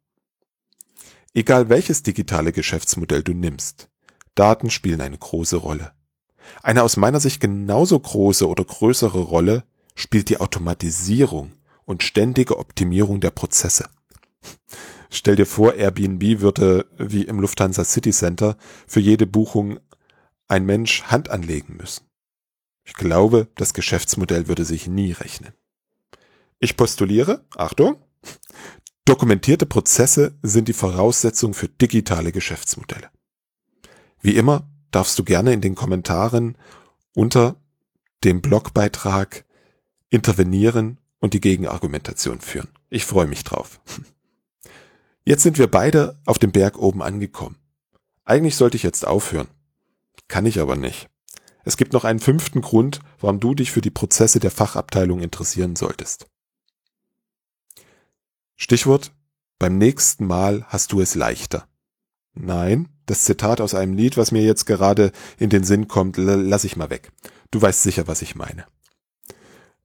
Egal 1.34 1.70
welches 1.70 2.04
digitale 2.04 2.52
Geschäftsmodell 2.52 3.24
du 3.24 3.34
nimmst, 3.34 3.90
Daten 4.36 4.70
spielen 4.70 5.02
eine 5.02 5.18
große 5.18 5.58
Rolle. 5.58 5.94
Eine 6.62 6.84
aus 6.84 6.98
meiner 6.98 7.20
Sicht 7.20 7.40
genauso 7.40 8.00
große 8.00 8.48
oder 8.48 8.63
größere 8.63 9.20
Rolle 9.20 9.63
spielt 9.96 10.30
die 10.30 10.40
Automatisierung 10.40 11.54
und 11.86 12.04
ständige 12.04 12.58
Optimierung 12.58 13.20
der 13.20 13.32
Prozesse. 13.32 13.90
Stell 15.10 15.36
dir 15.36 15.46
vor, 15.46 15.75
Airbnb 15.75 16.42
würde 16.42 16.88
wie 16.98 17.24
im 17.24 17.40
Lufthansa 17.40 17.86
City 17.86 18.12
Center 18.12 18.58
für 18.88 19.00
jede 19.00 19.28
Buchung 19.28 19.80
ein 20.48 20.66
Mensch 20.66 21.04
Hand 21.04 21.30
anlegen 21.30 21.78
müssen. 21.78 22.08
Ich 22.84 22.94
glaube, 22.94 23.48
das 23.56 23.74
Geschäftsmodell 23.74 24.48
würde 24.48 24.66
sich 24.66 24.88
nie 24.88 25.12
rechnen. 25.12 25.54
Ich 26.60 26.75
postuliere, 26.75 27.46
Achtung, 27.56 27.98
dokumentierte 29.06 29.66
Prozesse 29.66 30.38
sind 30.42 30.68
die 30.68 30.74
Voraussetzung 30.74 31.54
für 31.54 31.70
digitale 31.70 32.32
Geschäftsmodelle. 32.32 33.10
Wie 34.24 34.36
immer 34.38 34.68
darfst 34.89 35.20
du 35.20 35.24
gerne 35.24 35.53
in 35.53 35.62
den 35.62 35.75
Kommentaren 35.75 36.58
unter 37.13 37.58
dem 38.24 38.42
Blogbeitrag 38.42 39.44
intervenieren 40.10 40.98
und 41.20 41.34
die 41.34 41.42
Gegenargumentation 41.42 42.39
führen. 42.39 42.70
Ich 42.89 43.06
freue 43.06 43.27
mich 43.27 43.44
drauf. 43.44 43.82
Jetzt 45.25 45.44
sind 45.44 45.58
wir 45.58 45.68
beide 45.68 46.18
auf 46.25 46.39
dem 46.39 46.53
Berg 46.53 46.77
oben 46.80 47.03
angekommen. 47.03 47.58
Eigentlich 48.24 48.56
sollte 48.56 48.77
ich 48.77 48.84
jetzt 48.84 49.06
aufhören. 49.06 49.50
Kann 50.30 50.46
ich 50.46 50.60
aber 50.60 50.77
nicht. 50.77 51.10
Es 51.65 51.75
gibt 51.75 51.92
noch 51.92 52.06
einen 52.06 52.20
fünften 52.20 52.62
Grund, 52.62 53.01
warum 53.20 53.42
du 53.42 53.53
dich 53.53 53.72
für 53.72 53.82
die 53.82 53.89
Prozesse 53.89 54.39
der 54.39 54.51
Fachabteilung 54.51 55.20
interessieren 55.20 55.75
solltest. 55.75 56.27
Stichwort, 58.56 59.12
beim 59.60 59.77
nächsten 59.77 60.25
Mal 60.27 60.65
hast 60.68 60.94
du 60.94 61.01
es 61.01 61.15
leichter. 61.15 61.68
Nein, 62.34 62.90
das 63.06 63.25
Zitat 63.25 63.62
aus 63.62 63.75
einem 63.75 63.94
Lied, 63.94 64.18
was 64.18 64.32
mir 64.32 64.42
jetzt 64.42 64.66
gerade 64.66 65.12
in 65.38 65.50
den 65.50 65.63
Sinn 65.63 65.88
kommt, 65.88 66.18
lass 66.18 66.63
ich 66.63 66.75
mal 66.75 66.90
weg. 66.90 67.12
Du 67.52 67.62
weißt 67.62 67.84
sicher, 67.84 68.08
was 68.08 68.22
ich 68.22 68.36
meine. 68.36 68.66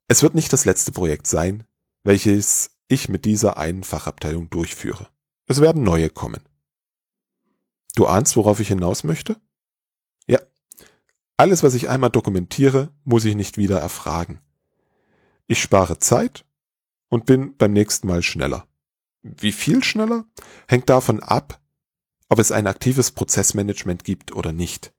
Es 0.07 0.23
wird 0.23 0.35
nicht 0.35 0.53
das 0.53 0.65
letzte 0.65 0.93
Projekt 0.93 1.27
sein, 1.27 1.65
welches 2.05 2.71
ich 2.89 3.11
mit 3.11 3.27
dieser 3.27 3.59
einen 3.59 3.85
Fachabteilung 3.85 4.49
durchführe. 4.49 5.09
Es 5.47 5.61
werden 5.61 5.83
neue 5.83 6.09
kommen. 6.09 6.41
Du 7.95 8.07
ahnst, 8.07 8.37
worauf 8.37 8.61
ich 8.61 8.69
hinaus 8.69 9.05
möchte? 9.05 9.37
Ja. 10.27 10.41
Alles, 11.37 11.63
was 11.63 11.75
ich 11.75 11.89
einmal 11.89 12.11
dokumentiere, 12.11 12.91
muss 13.05 13.25
ich 13.27 13.35
nicht 13.35 13.59
wieder 13.59 13.79
erfragen. 13.81 14.41
Ich 15.47 15.61
spare 15.61 15.99
Zeit 15.99 16.47
und 17.09 17.27
bin 17.27 17.57
beim 17.57 17.73
nächsten 17.73 18.07
Mal 18.07 18.23
schneller. 18.23 18.67
Wie 19.23 19.53
viel 19.53 19.85
schneller? 19.85 20.25
Hängt 20.69 20.89
davon 20.89 21.21
ab, 21.21 21.61
ob 22.29 22.39
es 22.39 22.53
ein 22.53 22.67
aktives 22.67 23.11
Prozessmanagement 23.11 24.05
gibt 24.05 24.33
oder 24.33 24.53
nicht. 24.53 24.93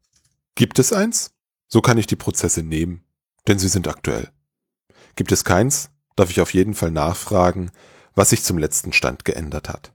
Gibt 0.55 0.79
es 0.79 0.91
eins? 0.91 1.31
So 1.67 1.81
kann 1.81 1.97
ich 1.97 2.07
die 2.07 2.15
Prozesse 2.15 2.63
nehmen, 2.63 3.03
denn 3.47 3.59
sie 3.59 3.69
sind 3.69 3.87
aktuell. 3.87 4.31
Gibt 5.15 5.31
es 5.31 5.43
keins, 5.43 5.91
darf 6.15 6.29
ich 6.31 6.41
auf 6.41 6.53
jeden 6.53 6.73
Fall 6.73 6.91
nachfragen, 6.91 7.71
was 8.15 8.31
sich 8.31 8.43
zum 8.43 8.57
letzten 8.57 8.91
Stand 8.91 9.25
geändert 9.25 9.69
hat. 9.69 9.93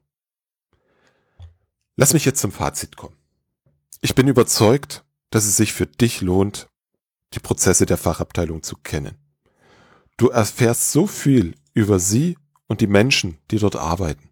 Lass 1.96 2.12
mich 2.12 2.24
jetzt 2.24 2.40
zum 2.40 2.52
Fazit 2.52 2.96
kommen. 2.96 3.16
Ich 4.00 4.14
bin 4.14 4.28
überzeugt, 4.28 5.04
dass 5.30 5.44
es 5.44 5.56
sich 5.56 5.72
für 5.72 5.86
dich 5.86 6.20
lohnt, 6.20 6.68
die 7.32 7.40
Prozesse 7.40 7.86
der 7.86 7.96
Fachabteilung 7.96 8.62
zu 8.62 8.76
kennen. 8.76 9.16
Du 10.16 10.28
erfährst 10.28 10.92
so 10.92 11.06
viel 11.06 11.56
über 11.72 11.98
sie 11.98 12.38
und 12.68 12.80
die 12.80 12.86
Menschen, 12.86 13.38
die 13.50 13.58
dort 13.58 13.76
arbeiten. 13.76 14.30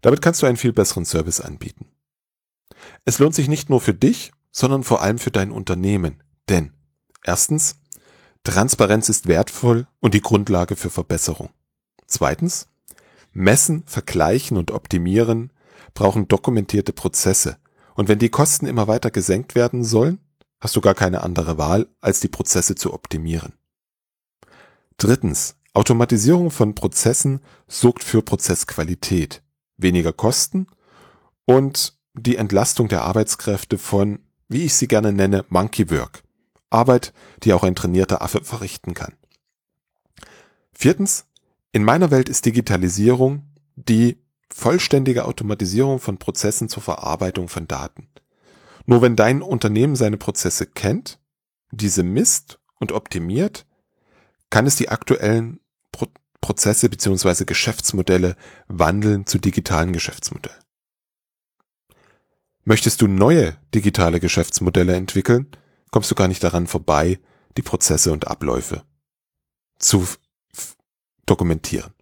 Damit 0.00 0.22
kannst 0.22 0.42
du 0.42 0.46
einen 0.46 0.56
viel 0.56 0.72
besseren 0.72 1.04
Service 1.04 1.40
anbieten. 1.40 1.89
Es 3.04 3.18
lohnt 3.18 3.34
sich 3.34 3.48
nicht 3.48 3.70
nur 3.70 3.80
für 3.80 3.94
dich, 3.94 4.32
sondern 4.52 4.84
vor 4.84 5.02
allem 5.02 5.18
für 5.18 5.30
dein 5.30 5.50
Unternehmen. 5.50 6.22
Denn 6.48 6.72
erstens, 7.24 7.76
Transparenz 8.44 9.08
ist 9.08 9.26
wertvoll 9.26 9.86
und 10.00 10.14
die 10.14 10.22
Grundlage 10.22 10.76
für 10.76 10.90
Verbesserung. 10.90 11.50
Zweitens, 12.06 12.68
messen, 13.32 13.84
vergleichen 13.86 14.56
und 14.56 14.70
optimieren 14.70 15.52
brauchen 15.94 16.28
dokumentierte 16.28 16.92
Prozesse. 16.92 17.58
Und 17.94 18.08
wenn 18.08 18.18
die 18.18 18.30
Kosten 18.30 18.66
immer 18.66 18.88
weiter 18.88 19.10
gesenkt 19.10 19.54
werden 19.54 19.84
sollen, 19.84 20.18
hast 20.60 20.76
du 20.76 20.80
gar 20.80 20.94
keine 20.94 21.22
andere 21.22 21.58
Wahl, 21.58 21.88
als 22.00 22.20
die 22.20 22.28
Prozesse 22.28 22.74
zu 22.74 22.92
optimieren. 22.92 23.54
Drittens, 24.96 25.56
Automatisierung 25.72 26.50
von 26.50 26.74
Prozessen 26.74 27.40
sorgt 27.66 28.04
für 28.04 28.22
Prozessqualität, 28.22 29.42
weniger 29.76 30.12
Kosten 30.12 30.66
und 31.44 31.98
die 32.22 32.36
Entlastung 32.36 32.88
der 32.88 33.02
Arbeitskräfte 33.02 33.78
von, 33.78 34.20
wie 34.48 34.64
ich 34.64 34.74
sie 34.74 34.88
gerne 34.88 35.12
nenne, 35.12 35.44
Monkey 35.48 35.90
Work. 35.90 36.22
Arbeit, 36.70 37.12
die 37.42 37.52
auch 37.52 37.64
ein 37.64 37.74
trainierter 37.74 38.22
Affe 38.22 38.44
verrichten 38.44 38.94
kann. 38.94 39.14
Viertens, 40.72 41.26
in 41.72 41.84
meiner 41.84 42.10
Welt 42.10 42.28
ist 42.28 42.46
Digitalisierung 42.46 43.42
die 43.76 44.18
vollständige 44.52 45.24
Automatisierung 45.24 45.98
von 45.98 46.18
Prozessen 46.18 46.68
zur 46.68 46.82
Verarbeitung 46.82 47.48
von 47.48 47.68
Daten. 47.68 48.08
Nur 48.86 49.02
wenn 49.02 49.16
dein 49.16 49.42
Unternehmen 49.42 49.96
seine 49.96 50.16
Prozesse 50.16 50.66
kennt, 50.66 51.18
diese 51.70 52.02
misst 52.02 52.58
und 52.78 52.92
optimiert, 52.92 53.66
kann 54.48 54.66
es 54.66 54.76
die 54.76 54.88
aktuellen 54.88 55.60
Pro 55.92 56.06
Prozesse 56.40 56.88
bzw. 56.88 57.44
Geschäftsmodelle 57.44 58.34
wandeln 58.66 59.26
zu 59.26 59.38
digitalen 59.38 59.92
Geschäftsmodellen. 59.92 60.58
Möchtest 62.64 63.00
du 63.00 63.06
neue 63.06 63.56
digitale 63.74 64.20
Geschäftsmodelle 64.20 64.94
entwickeln, 64.94 65.46
kommst 65.90 66.10
du 66.10 66.14
gar 66.14 66.28
nicht 66.28 66.44
daran 66.44 66.66
vorbei, 66.66 67.18
die 67.56 67.62
Prozesse 67.62 68.12
und 68.12 68.28
Abläufe 68.28 68.84
zu 69.78 70.06
dokumentieren. 71.26 71.92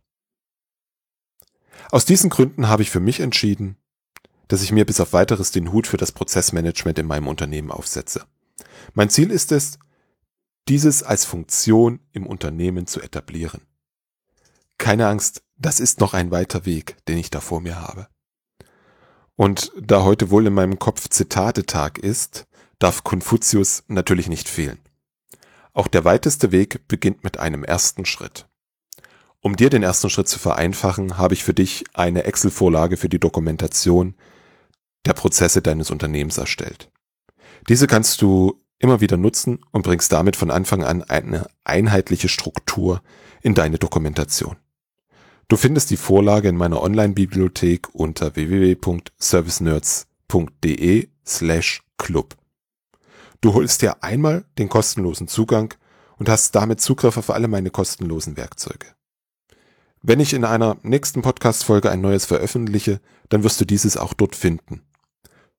Aus 1.90 2.04
diesen 2.04 2.28
Gründen 2.28 2.68
habe 2.68 2.82
ich 2.82 2.90
für 2.90 3.00
mich 3.00 3.20
entschieden, 3.20 3.76
dass 4.48 4.62
ich 4.62 4.72
mir 4.72 4.84
bis 4.84 5.00
auf 5.00 5.12
weiteres 5.12 5.52
den 5.52 5.72
Hut 5.72 5.86
für 5.86 5.96
das 5.96 6.12
Prozessmanagement 6.12 6.98
in 6.98 7.06
meinem 7.06 7.28
Unternehmen 7.28 7.70
aufsetze. 7.70 8.24
Mein 8.94 9.10
Ziel 9.10 9.30
ist 9.30 9.52
es, 9.52 9.78
dieses 10.68 11.02
als 11.02 11.24
Funktion 11.24 12.00
im 12.12 12.26
Unternehmen 12.26 12.86
zu 12.86 13.00
etablieren. 13.00 13.62
Keine 14.76 15.06
Angst, 15.08 15.42
das 15.56 15.80
ist 15.80 16.00
noch 16.00 16.14
ein 16.14 16.30
weiter 16.30 16.66
Weg, 16.66 16.96
den 17.06 17.18
ich 17.18 17.30
da 17.30 17.40
vor 17.40 17.60
mir 17.60 17.80
habe. 17.80 18.08
Und 19.38 19.70
da 19.80 20.02
heute 20.02 20.30
wohl 20.30 20.48
in 20.48 20.52
meinem 20.52 20.80
Kopf 20.80 21.08
Zitatetag 21.10 21.98
ist, 21.98 22.48
darf 22.80 23.04
Konfuzius 23.04 23.84
natürlich 23.86 24.28
nicht 24.28 24.48
fehlen. 24.48 24.80
Auch 25.72 25.86
der 25.86 26.04
weiteste 26.04 26.50
Weg 26.50 26.88
beginnt 26.88 27.22
mit 27.22 27.38
einem 27.38 27.62
ersten 27.62 28.04
Schritt. 28.04 28.48
Um 29.40 29.54
dir 29.54 29.70
den 29.70 29.84
ersten 29.84 30.10
Schritt 30.10 30.26
zu 30.26 30.40
vereinfachen, 30.40 31.18
habe 31.18 31.34
ich 31.34 31.44
für 31.44 31.54
dich 31.54 31.84
eine 31.94 32.24
Excel-Vorlage 32.24 32.96
für 32.96 33.08
die 33.08 33.20
Dokumentation 33.20 34.16
der 35.06 35.12
Prozesse 35.12 35.62
deines 35.62 35.92
Unternehmens 35.92 36.36
erstellt. 36.36 36.90
Diese 37.68 37.86
kannst 37.86 38.20
du 38.20 38.60
immer 38.80 39.00
wieder 39.00 39.16
nutzen 39.16 39.60
und 39.70 39.82
bringst 39.82 40.10
damit 40.10 40.34
von 40.34 40.50
Anfang 40.50 40.82
an 40.82 41.04
eine 41.04 41.46
einheitliche 41.62 42.28
Struktur 42.28 43.02
in 43.40 43.54
deine 43.54 43.78
Dokumentation. 43.78 44.56
Du 45.48 45.56
findest 45.56 45.90
die 45.90 45.96
Vorlage 45.96 46.50
in 46.50 46.56
meiner 46.56 46.82
Online-Bibliothek 46.82 47.88
unter 47.94 48.36
www.servicenerds.de 48.36 51.08
slash 51.26 51.82
club. 51.96 52.36
Du 53.40 53.54
holst 53.54 53.80
dir 53.80 54.04
einmal 54.04 54.44
den 54.58 54.68
kostenlosen 54.68 55.26
Zugang 55.26 55.72
und 56.18 56.28
hast 56.28 56.54
damit 56.54 56.82
Zugriff 56.82 57.16
auf 57.16 57.30
alle 57.30 57.48
meine 57.48 57.70
kostenlosen 57.70 58.36
Werkzeuge. 58.36 58.88
Wenn 60.02 60.20
ich 60.20 60.34
in 60.34 60.44
einer 60.44 60.76
nächsten 60.82 61.22
Podcast-Folge 61.22 61.90
ein 61.90 62.02
neues 62.02 62.26
veröffentliche, 62.26 63.00
dann 63.30 63.42
wirst 63.42 63.58
du 63.58 63.64
dieses 63.64 63.96
auch 63.96 64.12
dort 64.12 64.36
finden. 64.36 64.82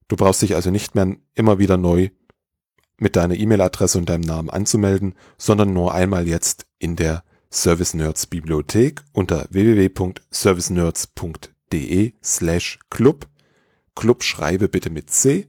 Du 0.07 0.15
brauchst 0.15 0.43
dich 0.43 0.53
also 0.53 0.69
nicht 0.69 0.93
mehr 0.93 1.15
immer 1.33 1.57
wieder 1.57 1.77
neu 1.77 2.09
mit 2.99 3.15
deiner 3.15 3.35
E-Mail-Adresse 3.35 3.97
und 3.97 4.07
deinem 4.07 4.21
Namen 4.21 4.51
anzumelden, 4.51 5.15
sondern 5.39 5.73
nur 5.73 5.95
einmal 5.95 6.27
jetzt 6.27 6.67
in 6.77 6.95
der 6.95 7.23
Service 7.51 7.95
Nerds 7.95 8.27
Bibliothek 8.27 9.01
unter 9.11 9.47
www.servicenerds.de 9.49 12.13
slash 12.23 12.77
club. 12.89 13.27
Club 13.95 14.23
schreibe 14.23 14.69
bitte 14.69 14.91
mit 14.91 15.09
C. 15.09 15.47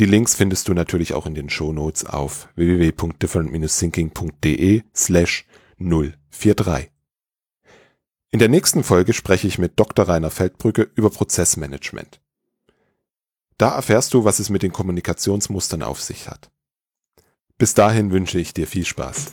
Die 0.00 0.06
Links 0.06 0.34
findest 0.34 0.66
du 0.68 0.74
natürlich 0.74 1.12
auch 1.12 1.26
in 1.26 1.34
den 1.34 1.50
Show 1.50 1.72
Notes 1.72 2.06
auf 2.06 2.48
www.different-thinking.de 2.56 4.82
slash 4.94 5.46
043. 5.78 6.90
In 8.32 8.38
der 8.40 8.48
nächsten 8.48 8.82
Folge 8.82 9.12
spreche 9.12 9.46
ich 9.46 9.58
mit 9.58 9.78
Dr. 9.78 10.08
Rainer 10.08 10.30
Feldbrücke 10.30 10.90
über 10.96 11.10
Prozessmanagement. 11.10 12.18
Da 13.58 13.76
erfährst 13.76 14.14
du, 14.14 14.24
was 14.24 14.38
es 14.40 14.50
mit 14.50 14.64
den 14.64 14.72
Kommunikationsmustern 14.72 15.84
auf 15.84 16.00
sich 16.00 16.28
hat. 16.28 16.50
Bis 17.58 17.74
dahin 17.74 18.10
wünsche 18.10 18.40
ich 18.40 18.52
dir 18.52 18.66
viel 18.66 18.84
Spaß. 18.84 19.32